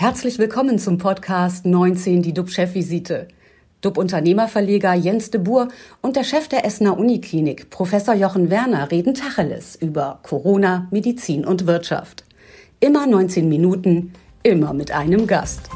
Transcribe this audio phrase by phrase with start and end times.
[0.00, 3.26] Herzlich willkommen zum Podcast 19, die DUB-Chefvisite.
[3.80, 5.66] DUB-Unternehmerverleger Jens de Boer
[6.02, 11.66] und der Chef der Essener Uniklinik, Professor Jochen Werner, reden Tacheles über Corona, Medizin und
[11.66, 12.24] Wirtschaft.
[12.78, 14.12] Immer 19 Minuten,
[14.44, 15.68] immer mit einem Gast.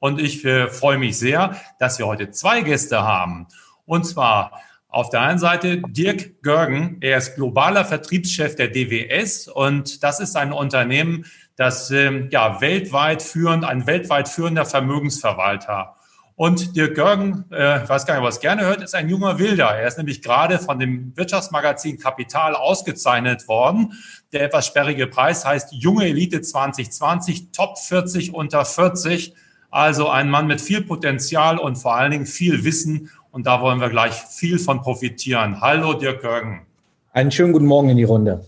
[0.00, 3.46] Und ich äh, freue mich sehr, dass wir heute zwei Gäste haben.
[3.86, 4.60] Und zwar
[4.92, 10.36] auf der einen Seite Dirk Görgen, er ist globaler Vertriebschef der DWS und das ist
[10.36, 11.24] ein Unternehmen,
[11.56, 15.96] das ähm, ja weltweit führend, ein weltweit führender Vermögensverwalter.
[16.34, 19.70] Und Dirk Görgen, äh, weiß gar nicht, was gerne hört, ist ein junger Wilder.
[19.70, 23.94] Er ist nämlich gerade von dem Wirtschaftsmagazin Kapital ausgezeichnet worden.
[24.32, 29.34] Der etwas sperrige Preis heißt Junge Elite 2020, Top 40 unter 40.
[29.70, 33.80] Also ein Mann mit viel Potenzial und vor allen Dingen viel Wissen und da wollen
[33.80, 35.60] wir gleich viel von profitieren.
[35.60, 36.66] Hallo Dirk Görgen.
[37.12, 38.46] Einen schönen guten Morgen in die Runde.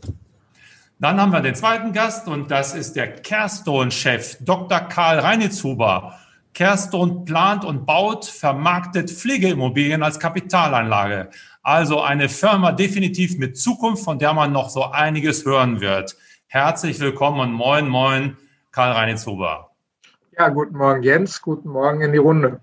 [1.00, 4.80] Dann haben wir den zweiten Gast und das ist der Kerston-Chef, Dr.
[4.80, 6.14] Karl Reinitzhuber.
[6.52, 11.30] Kerston plant und baut, vermarktet Pflegeimmobilien als Kapitalanlage.
[11.62, 16.16] Also eine Firma definitiv mit Zukunft, von der man noch so einiges hören wird.
[16.46, 18.36] Herzlich willkommen und moin, moin,
[18.70, 19.70] Karl Reinitzhuber.
[20.38, 21.42] Ja, guten Morgen, Jens.
[21.42, 22.60] Guten Morgen in die Runde.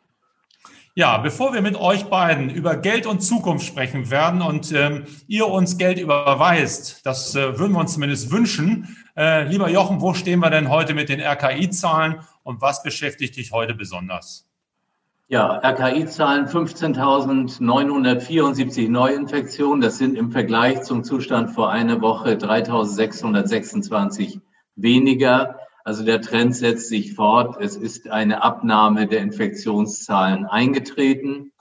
[0.94, 5.48] Ja, bevor wir mit euch beiden über Geld und Zukunft sprechen werden und ähm, ihr
[5.48, 8.98] uns Geld überweist, das äh, würden wir uns zumindest wünschen.
[9.16, 13.54] Äh, lieber Jochen, wo stehen wir denn heute mit den RKI-Zahlen und was beschäftigt dich
[13.54, 14.50] heute besonders?
[15.30, 19.80] Ja, RKI-Zahlen 15.974 Neuinfektionen.
[19.80, 24.42] Das sind im Vergleich zum Zustand vor einer Woche 3.626
[24.76, 25.61] weniger.
[25.84, 27.58] Also der Trend setzt sich fort.
[27.60, 31.54] Es ist eine Abnahme der Infektionszahlen eingetreten.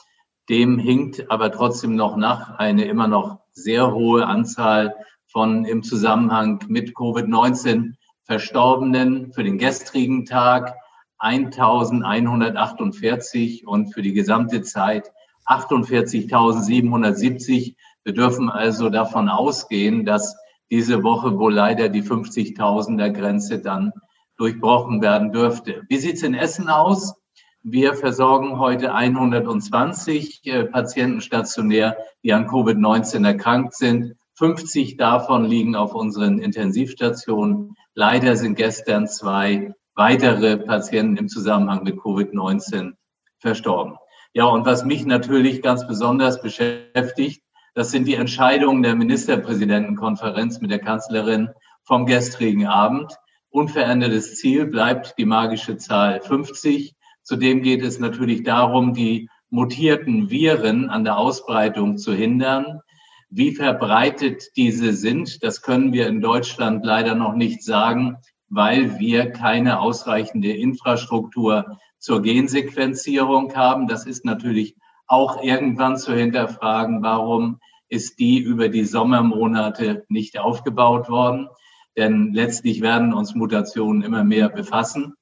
[0.49, 4.95] Dem hinkt aber trotzdem noch nach eine immer noch sehr hohe Anzahl
[5.27, 10.77] von im Zusammenhang mit Covid-19 Verstorbenen für den gestrigen Tag
[11.19, 15.11] 1148 und für die gesamte Zeit
[15.47, 17.75] 48.770.
[18.05, 20.37] Wir dürfen also davon ausgehen, dass
[20.71, 23.93] diese Woche wohl leider die 50.000er Grenze dann
[24.41, 25.83] durchbrochen werden dürfte.
[25.89, 27.15] Wie sieht es in Essen aus?
[27.63, 34.15] Wir versorgen heute 120 äh, Patienten stationär, die an Covid-19 erkrankt sind.
[34.37, 37.77] 50 davon liegen auf unseren Intensivstationen.
[37.95, 42.95] Leider sind gestern zwei weitere Patienten im Zusammenhang mit Covid-19
[43.39, 43.97] verstorben.
[44.33, 47.43] Ja, und was mich natürlich ganz besonders beschäftigt,
[47.75, 51.51] das sind die Entscheidungen der Ministerpräsidentenkonferenz mit der Kanzlerin
[51.85, 53.13] vom gestrigen Abend.
[53.53, 56.95] Unverändertes Ziel bleibt die magische Zahl 50.
[57.25, 62.81] Zudem geht es natürlich darum, die mutierten Viren an der Ausbreitung zu hindern.
[63.29, 68.19] Wie verbreitet diese sind, das können wir in Deutschland leider noch nicht sagen,
[68.49, 73.89] weil wir keine ausreichende Infrastruktur zur Gensequenzierung haben.
[73.89, 74.77] Das ist natürlich
[75.09, 77.59] auch irgendwann zu hinterfragen, warum
[77.89, 81.49] ist die über die Sommermonate nicht aufgebaut worden
[81.97, 85.15] denn letztlich werden uns Mutationen immer mehr befassen.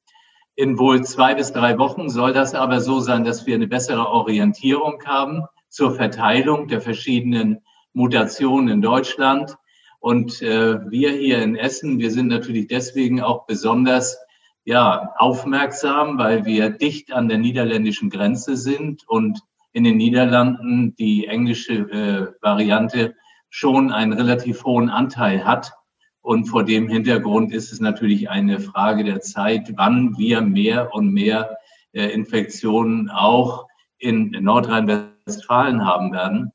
[0.55, 4.09] In wohl zwei bis drei Wochen soll das aber so sein, dass wir eine bessere
[4.09, 7.61] Orientierung haben zur Verteilung der verschiedenen
[7.93, 9.56] Mutationen in Deutschland.
[10.01, 14.19] Und äh, wir hier in Essen, wir sind natürlich deswegen auch besonders
[14.65, 19.41] ja, aufmerksam, weil wir dicht an der niederländischen Grenze sind und
[19.73, 23.15] in den Niederlanden die englische äh, Variante
[23.49, 25.73] schon einen relativ hohen Anteil hat.
[26.21, 31.12] Und vor dem Hintergrund ist es natürlich eine Frage der Zeit, wann wir mehr und
[31.12, 31.56] mehr
[31.93, 33.67] äh, Infektionen auch
[33.99, 36.53] in Nordrhein-Westfalen haben werden.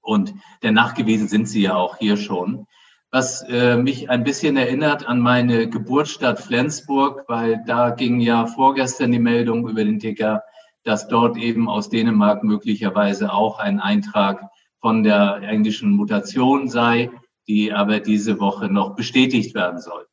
[0.00, 2.66] Und der nachgewiesen sind sie ja auch hier schon.
[3.10, 9.12] Was äh, mich ein bisschen erinnert an meine Geburtsstadt Flensburg, weil da ging ja vorgestern
[9.12, 10.42] die Meldung über den Ticker,
[10.84, 14.42] dass dort eben aus Dänemark möglicherweise auch ein Eintrag
[14.80, 17.10] von der englischen Mutation sei
[17.48, 20.06] die aber diese Woche noch bestätigt werden soll.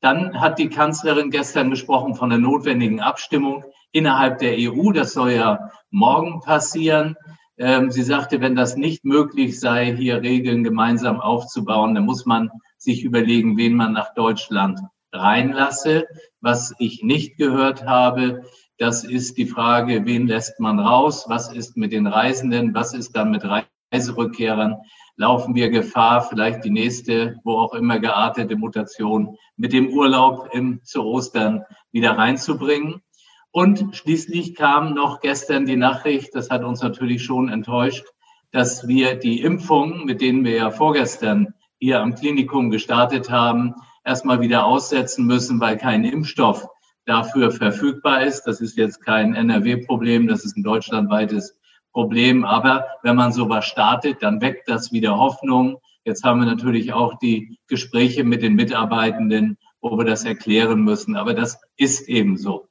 [0.00, 4.92] Dann hat die Kanzlerin gestern gesprochen von der notwendigen Abstimmung innerhalb der EU.
[4.92, 7.16] Das soll ja morgen passieren.
[7.58, 12.50] Ähm, sie sagte, wenn das nicht möglich sei, hier Regeln gemeinsam aufzubauen, dann muss man
[12.76, 14.80] sich überlegen, wen man nach Deutschland
[15.12, 16.06] reinlasse.
[16.40, 18.42] Was ich nicht gehört habe,
[18.78, 21.24] das ist die Frage, wen lässt man raus?
[21.28, 22.74] Was ist mit den Reisenden?
[22.74, 23.42] Was ist dann mit
[23.90, 24.76] Reiserückkehrern?
[25.16, 30.80] Laufen wir Gefahr, vielleicht die nächste, wo auch immer geartete Mutation mit dem Urlaub im,
[30.84, 33.02] zu Ostern wieder reinzubringen.
[33.50, 38.04] Und schließlich kam noch gestern die Nachricht, das hat uns natürlich schon enttäuscht,
[38.52, 43.74] dass wir die Impfungen, mit denen wir ja vorgestern hier am Klinikum gestartet haben,
[44.04, 46.68] erstmal wieder aussetzen müssen, weil kein Impfstoff
[47.06, 48.44] dafür verfügbar ist.
[48.44, 51.58] Das ist jetzt kein NRW-Problem, das ist ein deutschlandweites
[51.96, 52.44] Problem.
[52.44, 55.78] Aber wenn man sowas startet, dann weckt das wieder Hoffnung.
[56.04, 61.16] Jetzt haben wir natürlich auch die Gespräche mit den Mitarbeitenden, wo wir das erklären müssen.
[61.16, 62.68] Aber das ist eben so.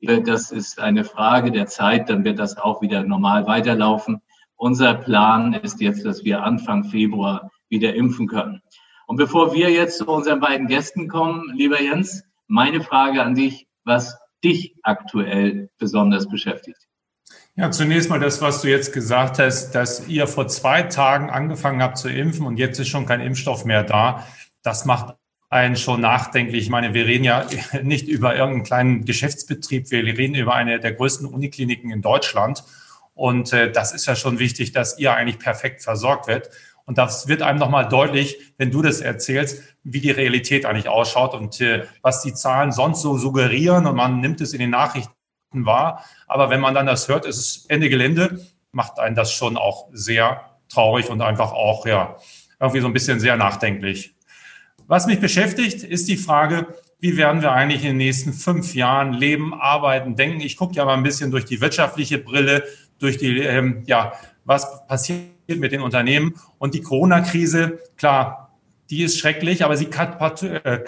[0.00, 4.20] Das ist eine Frage der Zeit, dann wird das auch wieder normal weiterlaufen.
[4.56, 8.62] Unser Plan ist jetzt, dass wir Anfang Februar wieder impfen können.
[9.06, 13.68] Und bevor wir jetzt zu unseren beiden Gästen kommen, lieber Jens, meine Frage an dich,
[13.84, 16.88] was dich aktuell besonders beschäftigt.
[17.56, 21.82] Ja, zunächst mal das, was du jetzt gesagt hast, dass ihr vor zwei Tagen angefangen
[21.82, 24.26] habt zu impfen und jetzt ist schon kein Impfstoff mehr da.
[24.62, 25.14] Das macht
[25.50, 26.64] einen schon nachdenklich.
[26.64, 27.46] Ich meine, wir reden ja
[27.84, 32.64] nicht über irgendeinen kleinen Geschäftsbetrieb, wir reden über eine der größten Unikliniken in Deutschland.
[33.14, 36.50] Und äh, das ist ja schon wichtig, dass ihr eigentlich perfekt versorgt wird.
[36.86, 41.34] Und das wird einem nochmal deutlich, wenn du das erzählst, wie die Realität eigentlich ausschaut
[41.34, 43.86] und äh, was die Zahlen sonst so suggerieren.
[43.86, 45.14] Und man nimmt es in den Nachrichten
[45.66, 46.04] wahr.
[46.26, 48.40] Aber wenn man dann das hört, ist es Ende Gelände,
[48.72, 52.16] macht einen das schon auch sehr traurig und einfach auch, ja,
[52.60, 54.14] irgendwie so ein bisschen sehr nachdenklich.
[54.86, 56.66] Was mich beschäftigt, ist die Frage,
[57.00, 60.40] wie werden wir eigentlich in den nächsten fünf Jahren leben, arbeiten, denken.
[60.40, 62.64] Ich gucke ja mal ein bisschen durch die wirtschaftliche Brille,
[62.98, 64.12] durch die, ähm, ja,
[64.44, 66.34] was passiert mit den Unternehmen.
[66.58, 68.44] Und die Corona-Krise, klar,
[68.90, 70.78] die ist schrecklich, aber sie äh,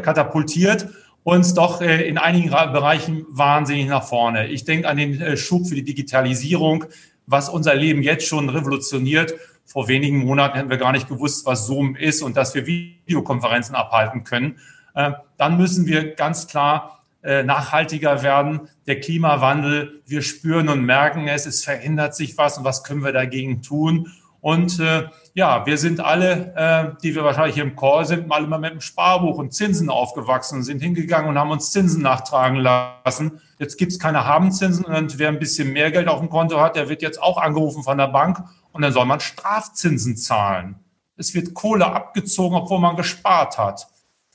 [0.00, 0.88] katapultiert
[1.24, 4.46] uns doch äh, in einigen Bereichen wahnsinnig nach vorne.
[4.48, 6.84] Ich denke an den äh, Schub für die Digitalisierung,
[7.26, 9.34] was unser Leben jetzt schon revolutioniert.
[9.64, 13.74] Vor wenigen Monaten hätten wir gar nicht gewusst, was Zoom ist und dass wir Videokonferenzen
[13.74, 14.58] abhalten können.
[14.92, 18.68] Dann müssen wir ganz klar nachhaltiger werden.
[18.86, 23.12] Der Klimawandel, wir spüren und merken es, es verändert sich was und was können wir
[23.12, 24.12] dagegen tun?
[24.44, 28.44] Und äh, ja, wir sind alle, äh, die wir wahrscheinlich hier im Chor sind, mal
[28.44, 32.58] immer mit dem Sparbuch und Zinsen aufgewachsen und sind hingegangen und haben uns Zinsen nachtragen
[32.58, 33.40] lassen.
[33.58, 36.90] Jetzt gibt's keine Habenzinsen und wer ein bisschen mehr Geld auf dem Konto hat, der
[36.90, 40.74] wird jetzt auch angerufen von der Bank und dann soll man Strafzinsen zahlen.
[41.16, 43.88] Es wird Kohle abgezogen, obwohl man gespart hat.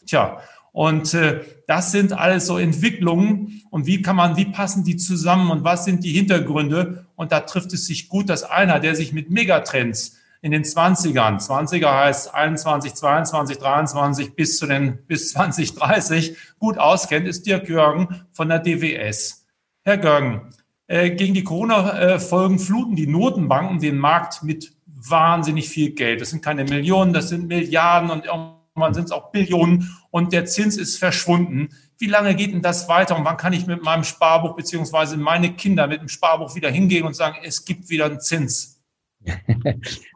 [0.08, 0.40] Tja,
[0.72, 3.62] und äh, das sind alles so Entwicklungen.
[3.70, 7.06] Und wie kann man, wie passen die zusammen und was sind die Hintergründe?
[7.19, 11.45] Und da trifft es sich gut, dass einer, der sich mit Megatrends in den 20ern,
[11.45, 18.25] 20er heißt 21, 22, 23 bis zu den, bis 2030 gut auskennt, ist Dirk Görgen
[18.31, 19.45] von der DWS.
[19.83, 20.54] Herr Görgen,
[20.88, 26.22] äh, gegen die Corona-Folgen fluten die Notenbanken den Markt mit wahnsinnig viel Geld.
[26.22, 30.45] Das sind keine Millionen, das sind Milliarden und irgendwann sind es auch Billionen und der
[30.45, 31.68] Zins ist verschwunden.
[32.00, 35.54] Wie lange geht denn das weiter und wann kann ich mit meinem Sparbuch beziehungsweise meine
[35.54, 38.81] Kinder mit dem Sparbuch wieder hingehen und sagen, es gibt wieder einen Zins?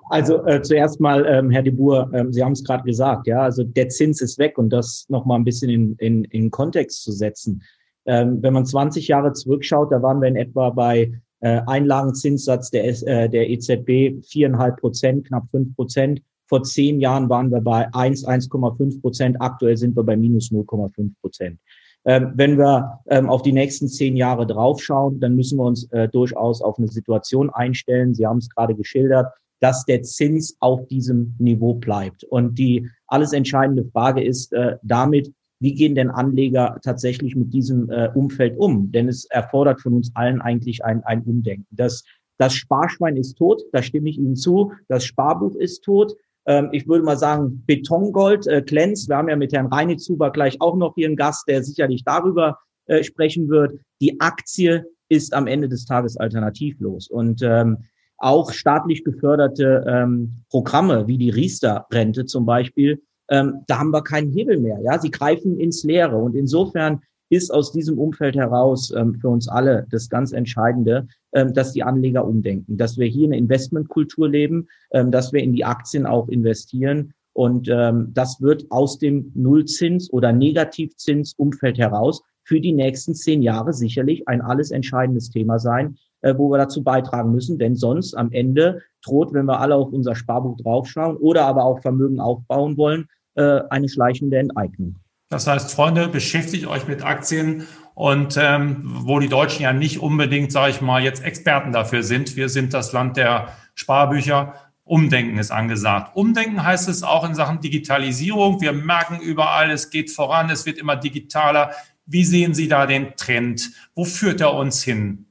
[0.09, 3.41] Also äh, zuerst mal, ähm, Herr de Boer, ähm, Sie haben es gerade gesagt, ja,
[3.41, 7.11] also der Zins ist weg und das nochmal ein bisschen in, in, in Kontext zu
[7.11, 7.63] setzen.
[8.05, 12.85] Ähm, wenn man 20 Jahre zurückschaut, da waren wir in etwa bei äh, Einlagenzinssatz der,
[12.85, 16.21] äh, der EZB viereinhalb Prozent, knapp fünf Prozent.
[16.47, 19.37] Vor zehn Jahren waren wir bei 1, 1,5 Prozent.
[19.39, 21.59] Aktuell sind wir bei minus 0,5 Prozent.
[22.05, 26.09] Ähm, wenn wir ähm, auf die nächsten zehn Jahre draufschauen, dann müssen wir uns äh,
[26.09, 28.13] durchaus auf eine Situation einstellen.
[28.13, 32.25] Sie haben es gerade geschildert, dass der Zins auf diesem Niveau bleibt.
[32.25, 37.89] Und die alles entscheidende Frage ist äh, damit, wie gehen denn Anleger tatsächlich mit diesem
[37.89, 38.91] äh, Umfeld um?
[38.91, 41.67] Denn es erfordert von uns allen eigentlich ein, ein Umdenken.
[41.71, 42.03] Das,
[42.37, 44.73] das Sparschwein ist tot, da stimme ich Ihnen zu.
[44.89, 46.17] Das Sparbuch ist tot.
[46.45, 49.09] Ähm, ich würde mal sagen, Betongold äh, glänzt.
[49.09, 52.59] Wir haben ja mit Herrn Reinitzuber gleich auch noch hier einen Gast, der sicherlich darüber
[52.85, 53.79] äh, sprechen wird.
[54.01, 57.07] Die Aktie ist am Ende des Tages alternativlos.
[57.07, 57.77] Und ähm,
[58.17, 64.59] auch staatlich geförderte ähm, Programme wie die Riester-Rente zum Beispiel, da haben wir keinen Hebel
[64.59, 64.79] mehr.
[64.83, 66.17] Ja, sie greifen ins Leere.
[66.17, 71.83] Und insofern ist aus diesem Umfeld heraus für uns alle das ganz Entscheidende, dass die
[71.83, 76.27] Anleger umdenken, dass wir hier eine Investmentkultur leben, ähm, dass wir in die Aktien auch
[76.27, 77.13] investieren.
[77.33, 83.73] Und ähm, das wird aus dem Nullzins- oder Negativzinsumfeld heraus für die nächsten zehn Jahre
[83.73, 87.57] sicherlich ein alles entscheidendes Thema sein, äh, wo wir dazu beitragen müssen.
[87.57, 91.81] Denn sonst am Ende droht, wenn wir alle auf unser Sparbuch draufschauen oder aber auch
[91.81, 94.95] Vermögen aufbauen wollen, äh, eine schleichende Enteignung.
[95.29, 97.63] Das heißt, Freunde, beschäftigt euch mit Aktien
[97.95, 102.35] und ähm, wo die Deutschen ja nicht unbedingt, sage ich mal, jetzt Experten dafür sind.
[102.35, 104.55] Wir sind das Land der Sparbücher.
[104.83, 106.15] Umdenken ist angesagt.
[106.15, 108.59] Umdenken heißt es auch in Sachen Digitalisierung.
[108.61, 111.71] Wir merken überall, es geht voran, es wird immer digitaler.
[112.05, 113.71] Wie sehen Sie da den Trend?
[113.95, 115.25] Wo führt er uns hin?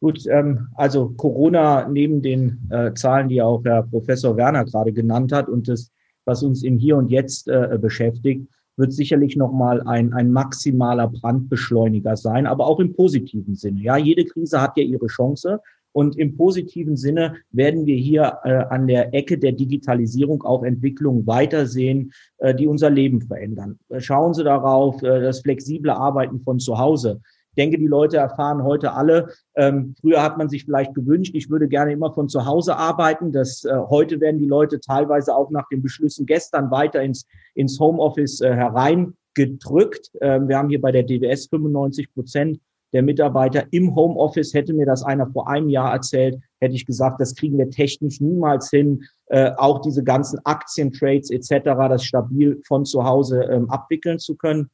[0.00, 5.30] Gut, ähm, also Corona neben den äh, Zahlen, die auch Herr Professor Werner gerade genannt
[5.30, 5.92] hat und das
[6.24, 8.46] was uns im Hier und Jetzt äh, beschäftigt,
[8.80, 13.80] wird sicherlich nochmal ein, ein maximaler Brandbeschleuniger sein, aber auch im positiven Sinne.
[13.82, 15.60] Ja, jede Krise hat ja ihre Chance.
[15.92, 21.26] Und im positiven Sinne werden wir hier äh, an der Ecke der Digitalisierung auch Entwicklungen
[21.26, 23.78] weitersehen, äh, die unser Leben verändern.
[23.98, 27.20] Schauen Sie darauf, äh, das flexible Arbeiten von zu Hause.
[27.50, 31.50] Ich denke, die Leute erfahren heute alle, ähm, früher hat man sich vielleicht gewünscht, ich
[31.50, 33.32] würde gerne immer von zu Hause arbeiten.
[33.32, 37.78] Das, äh, heute werden die Leute teilweise auch nach den Beschlüssen gestern weiter ins, ins
[37.80, 40.12] Homeoffice äh, hereingedrückt.
[40.20, 42.60] Ähm, wir haben hier bei der DWS 95 Prozent
[42.92, 44.54] der Mitarbeiter im Homeoffice.
[44.54, 48.20] Hätte mir das einer vor einem Jahr erzählt, hätte ich gesagt, das kriegen wir technisch
[48.20, 49.02] niemals hin.
[49.26, 54.70] Äh, auch diese ganzen Aktientrades etc., das stabil von zu Hause ähm, abwickeln zu können.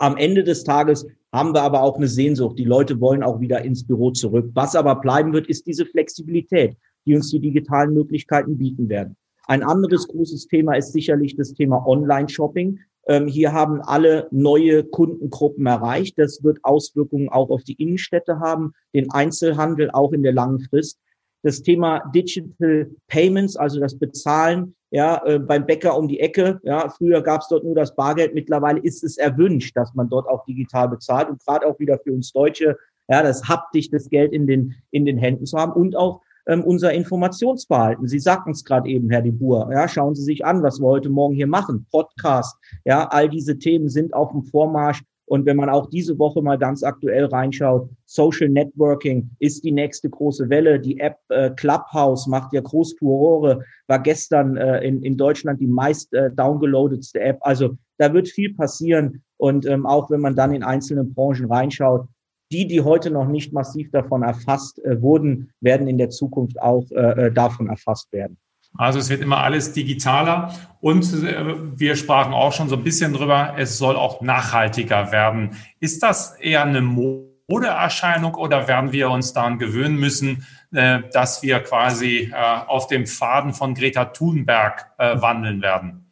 [0.00, 2.58] Am Ende des Tages haben wir aber auch eine Sehnsucht.
[2.58, 4.50] Die Leute wollen auch wieder ins Büro zurück.
[4.54, 9.14] Was aber bleiben wird, ist diese Flexibilität, die uns die digitalen Möglichkeiten bieten werden.
[9.46, 12.78] Ein anderes großes Thema ist sicherlich das Thema Online-Shopping.
[13.08, 16.18] Ähm, hier haben alle neue Kundengruppen erreicht.
[16.18, 20.98] Das wird Auswirkungen auch auf die Innenstädte haben, den Einzelhandel auch in der langen Frist.
[21.42, 26.60] Das Thema Digital Payments, also das Bezahlen ja, äh, beim Bäcker um die Ecke.
[26.64, 28.34] Ja, früher gab es dort nur das Bargeld.
[28.34, 32.12] Mittlerweile ist es erwünscht, dass man dort auch digital bezahlt und gerade auch wieder für
[32.12, 32.76] uns Deutsche,
[33.08, 36.64] ja, das haptisch das Geld in den in den Händen zu haben und auch ähm,
[36.64, 38.08] unser Informationsverhalten.
[38.08, 39.70] Sie sagten es gerade eben, Herr de Boer.
[39.72, 41.86] Ja, schauen Sie sich an, was wir heute Morgen hier machen.
[41.90, 42.56] Podcast.
[42.84, 45.02] Ja, all diese Themen sind auf dem Vormarsch.
[45.30, 50.10] Und wenn man auch diese Woche mal ganz aktuell reinschaut, Social Networking ist die nächste
[50.10, 50.80] große Welle.
[50.80, 55.68] Die App äh, Clubhouse macht ja groß Furore, war gestern äh, in, in Deutschland die
[55.68, 57.38] meist äh, downgeloadetste App.
[57.42, 59.22] Also da wird viel passieren.
[59.36, 62.08] Und ähm, auch wenn man dann in einzelne Branchen reinschaut,
[62.50, 66.90] die, die heute noch nicht massiv davon erfasst äh, wurden, werden in der Zukunft auch
[66.90, 68.36] äh, äh davon erfasst werden.
[68.76, 73.12] Also es wird immer alles digitaler und äh, wir sprachen auch schon so ein bisschen
[73.12, 75.50] drüber, es soll auch nachhaltiger werden.
[75.80, 81.60] Ist das eher eine Modeerscheinung oder werden wir uns daran gewöhnen müssen, äh, dass wir
[81.60, 82.34] quasi äh,
[82.66, 86.06] auf dem Faden von Greta Thunberg wandeln werden?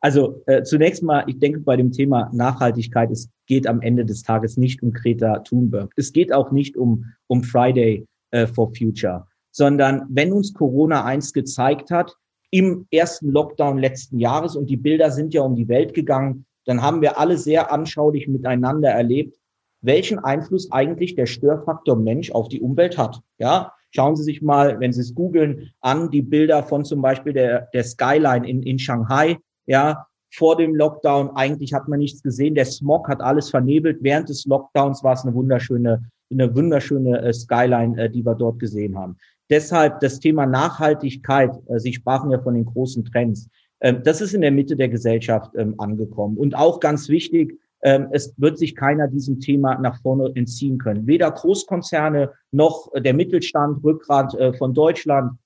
[0.00, 4.22] Also äh, zunächst mal, ich denke bei dem Thema Nachhaltigkeit, es geht am Ende des
[4.22, 5.92] Tages nicht um Greta Thunberg.
[5.96, 11.32] Es geht auch nicht um, um Friday äh, for Future sondern wenn uns Corona eins
[11.32, 12.16] gezeigt hat,
[12.50, 16.82] im ersten Lockdown letzten Jahres, und die Bilder sind ja um die Welt gegangen, dann
[16.82, 19.38] haben wir alle sehr anschaulich miteinander erlebt,
[19.80, 23.20] welchen Einfluss eigentlich der Störfaktor Mensch auf die Umwelt hat.
[23.38, 27.32] Ja, schauen Sie sich mal, wenn Sie es googeln, an die Bilder von zum Beispiel
[27.32, 29.38] der, der Skyline in, in Shanghai.
[29.66, 32.56] Ja, vor dem Lockdown eigentlich hat man nichts gesehen.
[32.56, 33.98] Der Smog hat alles vernebelt.
[34.00, 38.58] Während des Lockdowns war es eine wunderschöne, eine wunderschöne äh, Skyline, äh, die wir dort
[38.58, 39.16] gesehen haben.
[39.50, 43.48] Deshalb das Thema Nachhaltigkeit, äh, Sie sprachen ja von den großen Trends,
[43.80, 46.36] ähm, das ist in der Mitte der Gesellschaft ähm, angekommen.
[46.38, 51.06] Und auch ganz wichtig, ähm, es wird sich keiner diesem Thema nach vorne entziehen können.
[51.06, 55.38] Weder Großkonzerne noch der Mittelstand, Rückgrat äh, von Deutschland,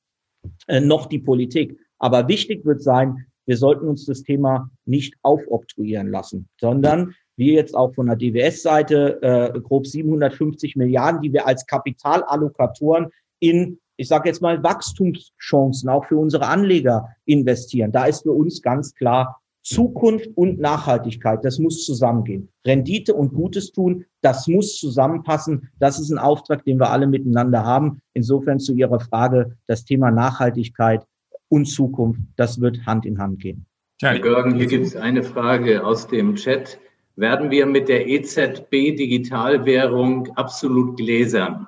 [0.69, 1.79] äh, noch die Politik.
[1.99, 7.75] Aber wichtig wird sein, wir sollten uns das Thema nicht aufoktroyieren lassen, sondern wir jetzt
[7.75, 13.09] auch von der DWS-Seite äh, grob 750 Milliarden, die wir als Kapitalallokatoren
[13.41, 17.91] in ich sage jetzt mal, Wachstumschancen auch für unsere Anleger investieren.
[17.91, 22.49] Da ist für uns ganz klar Zukunft und Nachhaltigkeit, das muss zusammengehen.
[22.65, 25.69] Rendite und Gutes tun, das muss zusammenpassen.
[25.79, 28.01] Das ist ein Auftrag, den wir alle miteinander haben.
[28.15, 31.05] Insofern zu Ihrer Frage, das Thema Nachhaltigkeit
[31.49, 33.67] und Zukunft, das wird Hand in Hand gehen.
[34.01, 36.79] Herr Görgen, hier gibt es eine Frage aus dem Chat.
[37.17, 41.67] Werden wir mit der EZB Digitalwährung absolut gläsern?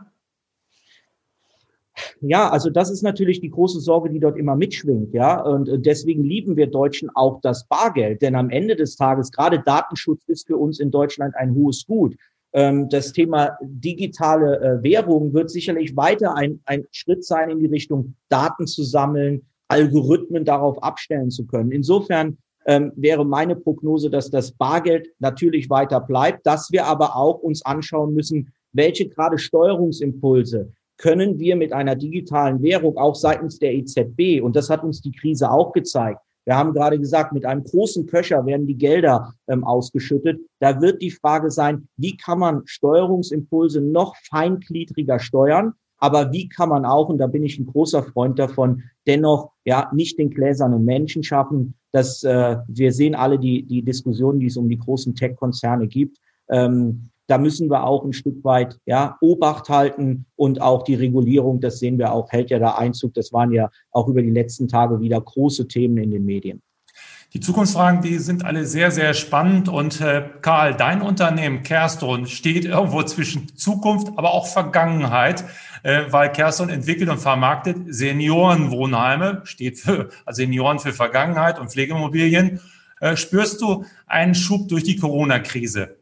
[2.21, 5.41] Ja, also das ist natürlich die große Sorge, die dort immer mitschwingt, ja.
[5.41, 10.23] Und deswegen lieben wir Deutschen auch das Bargeld, denn am Ende des Tages, gerade Datenschutz
[10.27, 12.17] ist für uns in Deutschland ein hohes Gut.
[12.53, 17.67] Ähm, das Thema digitale äh, Währung wird sicherlich weiter ein, ein Schritt sein in die
[17.67, 21.71] Richtung, Daten zu sammeln, Algorithmen darauf abstellen zu können.
[21.71, 27.39] Insofern ähm, wäre meine Prognose, dass das Bargeld natürlich weiter bleibt, dass wir aber auch
[27.39, 33.75] uns anschauen müssen, welche gerade Steuerungsimpulse können wir mit einer digitalen Währung auch seitens der
[33.75, 37.65] EZB, und das hat uns die Krise auch gezeigt, wir haben gerade gesagt, mit einem
[37.65, 40.41] großen Köcher werden die Gelder ähm, ausgeschüttet.
[40.59, 45.75] Da wird die Frage sein, wie kann man Steuerungsimpulse noch feingliedriger steuern?
[45.99, 49.91] Aber wie kann man auch, und da bin ich ein großer Freund davon, dennoch ja
[49.95, 51.75] nicht den gläsernen Menschen schaffen?
[51.93, 56.19] Dass äh, wir sehen alle die die Diskussionen, die es um die großen Tech-Konzerne gibt.
[56.49, 61.61] Ähm, da müssen wir auch ein Stück weit ja, Obacht halten und auch die Regulierung,
[61.61, 63.15] das sehen wir auch, hält ja da Einzug.
[63.15, 66.61] Das waren ja auch über die letzten Tage wieder große Themen in den Medien.
[67.33, 69.69] Die Zukunftsfragen, die sind alle sehr, sehr spannend.
[69.69, 75.45] Und äh, Karl, dein Unternehmen Kerston steht irgendwo zwischen Zukunft, aber auch Vergangenheit,
[75.85, 82.61] äh, weil Kerston entwickelt und vermarktet Seniorenwohnheime, steht für also Senioren für Vergangenheit und Pflegemobilien.
[83.01, 85.97] Äh, spürst du einen Schub durch die Corona-Krise?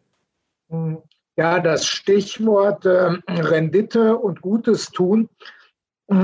[1.39, 5.29] Ja, das Stichwort äh, Rendite und Gutes tun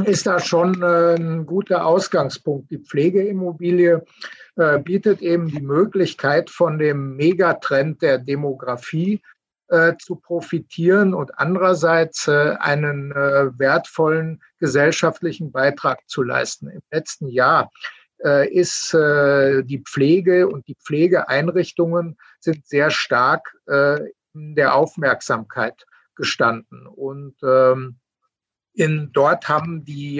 [0.06, 2.70] ist da schon äh, ein guter Ausgangspunkt.
[2.72, 4.04] Die Pflegeimmobilie
[4.56, 9.22] äh, bietet eben die Möglichkeit, von dem Megatrend der Demografie
[9.68, 16.68] äh, zu profitieren und andererseits äh, einen äh, wertvollen gesellschaftlichen Beitrag zu leisten.
[16.68, 17.70] Im letzten Jahr
[18.50, 23.54] ist die Pflege und die Pflegeeinrichtungen sind sehr stark
[24.34, 26.86] der Aufmerksamkeit gestanden.
[26.86, 27.96] Und ähm,
[28.74, 30.18] in, dort haben die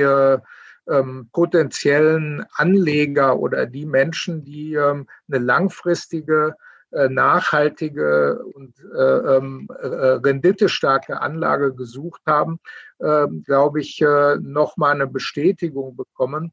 [0.89, 6.55] ähm, potenziellen Anleger oder die Menschen, die ähm, eine langfristige,
[6.91, 12.61] äh, nachhaltige und äh, ähm, äh, renditestarke Anlage gesucht haben,
[13.01, 16.53] ähm, glaube ich, äh, nochmal eine Bestätigung bekommen,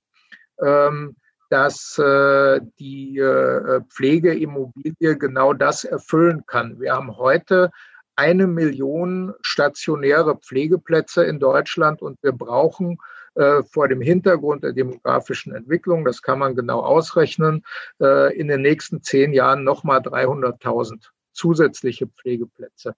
[0.60, 1.15] ähm,
[1.51, 6.79] dass äh, die äh, Pflegeimmobilie genau das erfüllen kann.
[6.79, 7.72] Wir haben heute
[8.15, 12.98] eine Million stationäre Pflegeplätze in Deutschland und wir brauchen
[13.36, 17.65] äh, vor dem Hintergrund der demografischen Entwicklung, das kann man genau ausrechnen,
[18.00, 22.96] äh, in den nächsten zehn Jahren nochmal 300.000 zusätzliche Pflegeplätze.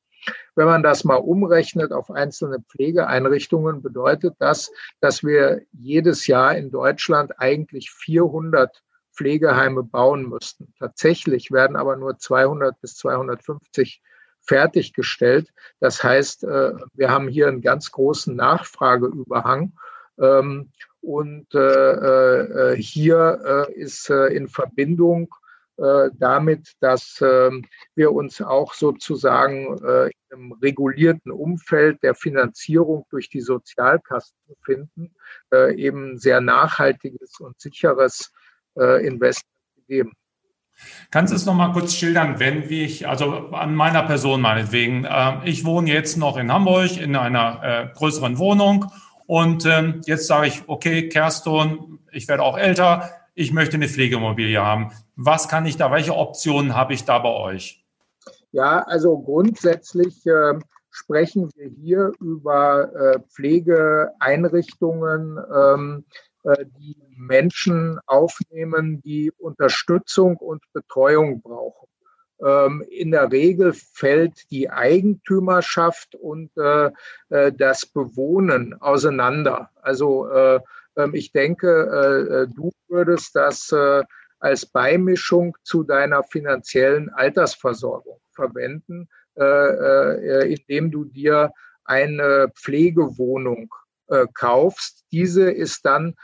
[0.56, 6.72] Wenn man das mal umrechnet auf einzelne Pflegeeinrichtungen, bedeutet das, dass wir jedes Jahr in
[6.72, 8.84] Deutschland eigentlich 400
[9.16, 10.74] Pflegeheime bauen müssten.
[10.80, 14.02] Tatsächlich werden aber nur 200 bis 250
[14.42, 15.50] fertiggestellt.
[15.80, 19.74] Das heißt, äh, wir haben hier einen ganz großen Nachfrageüberhang
[20.20, 21.60] ähm, und äh,
[22.72, 25.34] äh, hier ist in Verbindung
[25.76, 29.78] damit, dass ähm, wir uns auch sozusagen
[30.32, 35.16] im regulierten Umfeld der Finanzierung durch die Sozialkassen befinden,
[35.76, 38.32] eben sehr nachhaltiges und sicheres
[38.76, 40.14] Investment geben.
[41.12, 45.08] Kannst du es noch mal kurz schildern, wenn ich, also an meiner Person meinetwegen,
[45.44, 48.92] ich wohne jetzt noch in Hamburg in einer größeren Wohnung
[49.26, 54.64] und ähm, jetzt sage ich, okay, Kerston, ich werde auch älter, ich möchte eine Pflegeimmobilie
[54.64, 54.92] haben.
[55.16, 57.86] Was kann ich da, welche Optionen habe ich da bei euch?
[58.52, 60.60] Ja, also grundsätzlich äh,
[60.92, 66.04] sprechen wir hier über äh, Pflegeeinrichtungen, ähm,
[66.44, 71.88] äh, die Menschen aufnehmen, die Unterstützung und Betreuung brauchen.
[72.44, 76.92] Ähm, in der Regel fällt die Eigentümerschaft und äh,
[77.30, 79.70] äh, das Bewohnen auseinander.
[79.82, 80.60] Also äh,
[81.14, 83.74] ich denke, du würdest das
[84.40, 91.52] als Beimischung zu deiner finanziellen Altersversorgung verwenden, indem du dir
[91.86, 93.74] eine Pflegewohnung
[94.34, 95.06] kaufst.
[95.12, 96.16] Diese ist dann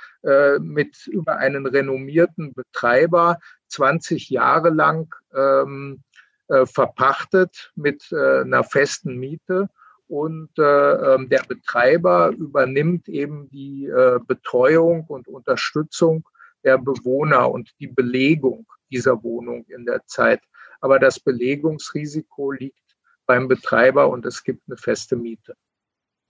[0.59, 6.03] mit über einen renommierten Betreiber 20 Jahre lang ähm,
[6.49, 9.69] äh, verpachtet mit äh, einer festen Miete
[10.09, 16.27] und äh, ähm, der Betreiber übernimmt eben die äh, Betreuung und Unterstützung
[16.63, 20.41] der Bewohner und die Belegung dieser Wohnung in der Zeit.
[20.81, 25.53] Aber das Belegungsrisiko liegt beim Betreiber und es gibt eine feste Miete.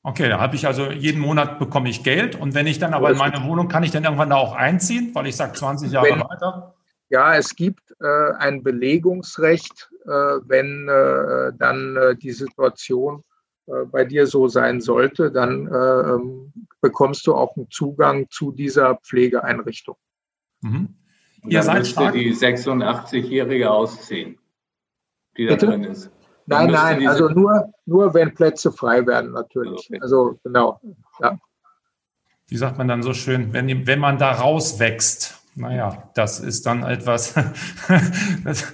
[0.03, 3.11] Okay, da habe ich also jeden Monat bekomme ich Geld und wenn ich dann aber
[3.11, 6.07] in meine Wohnung, kann ich dann irgendwann da auch einziehen, weil ich sage 20 Jahre
[6.07, 6.75] wenn, weiter?
[7.09, 13.23] Ja, es gibt äh, ein Belegungsrecht, äh, wenn äh, dann äh, die Situation
[13.91, 18.95] bei dir so sein sollte, dann äh, ähm, bekommst du auch einen Zugang zu dieser
[18.95, 19.95] Pflegeeinrichtung.
[20.62, 20.95] Mhm.
[21.47, 22.13] Ihr seid stark.
[22.13, 24.38] die 86-Jährige ausziehen,
[25.38, 25.67] die da Bitte?
[25.67, 26.12] drin ist.
[26.47, 29.88] Dann nein, nein, also nur, nur wenn Plätze frei werden, natürlich.
[29.88, 29.99] Okay.
[30.01, 30.82] Also genau,
[31.21, 31.38] ja.
[32.47, 36.83] Wie sagt man dann so schön, wenn, wenn man da rauswächst, naja, das ist dann
[36.83, 37.33] etwas.
[38.45, 38.65] das,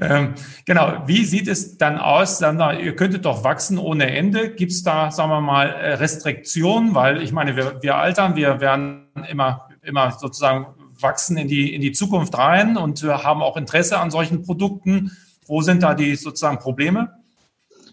[0.00, 0.34] ähm,
[0.64, 2.38] genau, wie sieht es dann aus?
[2.38, 4.50] Dann, ihr könntet doch wachsen ohne Ende.
[4.50, 6.94] Gibt es da, sagen wir mal, äh, Restriktionen?
[6.94, 10.66] Weil ich meine, wir, wir altern, wir werden immer, immer sozusagen
[11.00, 15.12] wachsen in die, in die Zukunft rein und haben auch Interesse an solchen Produkten.
[15.46, 17.12] Wo sind da die sozusagen Probleme?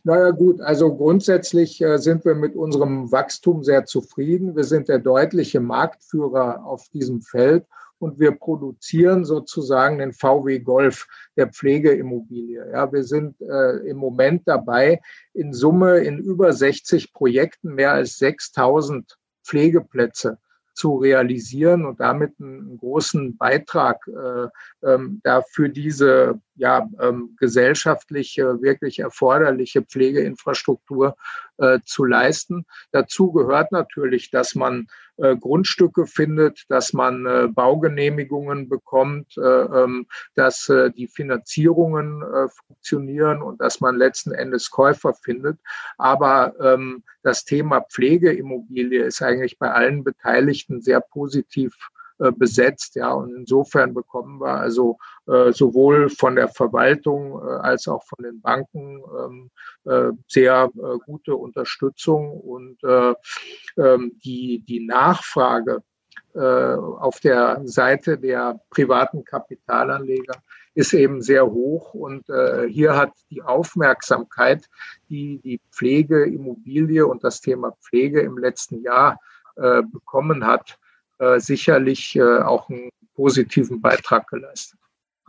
[0.03, 4.55] Naja gut, also grundsätzlich äh, sind wir mit unserem Wachstum sehr zufrieden.
[4.55, 7.65] Wir sind der deutliche Marktführer auf diesem Feld
[8.01, 12.71] und wir produzieren sozusagen den VW Golf der Pflegeimmobilie.
[12.71, 14.99] Ja, wir sind äh, im Moment dabei,
[15.33, 20.39] in Summe in über 60 Projekten mehr als 6000 Pflegeplätze
[20.73, 24.47] zu realisieren und damit einen großen Beitrag äh,
[24.87, 31.15] ähm, da für diese ja, ähm, gesellschaftlich äh, wirklich erforderliche Pflegeinfrastruktur
[31.61, 32.65] äh, zu leisten.
[32.91, 40.07] Dazu gehört natürlich, dass man äh, Grundstücke findet, dass man äh, Baugenehmigungen bekommt, äh, ähm,
[40.35, 45.59] dass die Finanzierungen funktionieren und dass man letzten Endes Käufer findet.
[45.97, 51.75] Aber ähm, das Thema Pflegeimmobilie ist eigentlich bei allen Beteiligten sehr positiv
[52.21, 52.95] äh, besetzt.
[52.95, 58.23] Ja, und insofern bekommen wir also äh, sowohl von der Verwaltung äh, als auch von
[58.23, 59.51] den Banken ähm,
[59.85, 63.13] äh, sehr äh, gute Unterstützung und äh,
[63.77, 65.83] ähm, die, die Nachfrage
[66.33, 70.41] auf der Seite der privaten Kapitalanleger
[70.75, 74.69] ist eben sehr hoch und äh, hier hat die Aufmerksamkeit,
[75.09, 79.19] die die Pflegeimmobilie und das Thema Pflege im letzten Jahr
[79.57, 80.79] äh, bekommen hat,
[81.21, 84.79] äh, sicherlich äh, auch einen positiven Beitrag geleistet.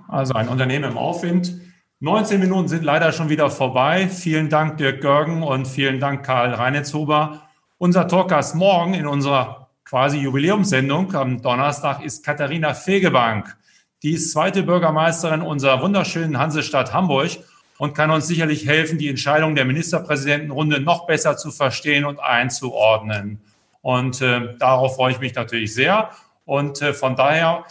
[0.08, 1.52] Also ein Unternehmen im Aufwind.
[2.00, 4.08] 19 Minuten sind leider schon wieder vorbei.
[4.08, 7.42] Vielen Dank, Dirk Görgen und vielen Dank, Karl Reinetzhuber.
[7.76, 13.54] Unser Talkgast morgen in unserer quasi Jubiläumssendung am Donnerstag ist Katharina Fegebank.
[14.02, 17.32] Die ist zweite Bürgermeisterin unserer wunderschönen Hansestadt Hamburg
[17.76, 23.42] und kann uns sicherlich helfen, die Entscheidung der Ministerpräsidentenrunde noch besser zu verstehen und einzuordnen.
[23.82, 26.10] Und äh, darauf freue ich mich natürlich sehr.
[26.44, 27.64] Und äh, von daher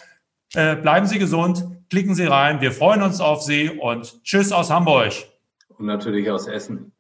[0.54, 2.62] äh, bleiben Sie gesund, klicken Sie rein.
[2.62, 5.14] Wir freuen uns auf Sie und Tschüss aus Hamburg.
[5.78, 6.92] Und natürlich aus Essen.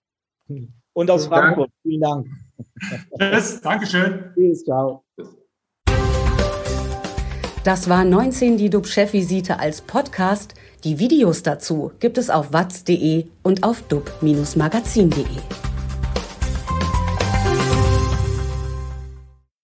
[0.93, 1.69] Und aus Frankfurt.
[1.83, 2.27] Vielen Dank.
[3.19, 4.31] Tschüss, Dankeschön.
[4.33, 5.03] Tschüss, ciao.
[7.63, 10.55] Das war 19 die DUB-Chefvisite als Podcast.
[10.83, 15.70] Die Videos dazu gibt es auf watz.de und auf dub-magazin.de.